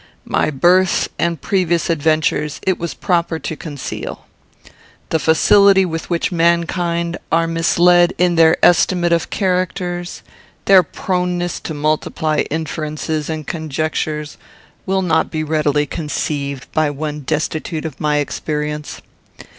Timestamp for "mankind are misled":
6.31-8.11